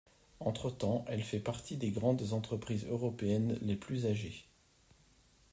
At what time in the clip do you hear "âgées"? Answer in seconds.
4.07-4.45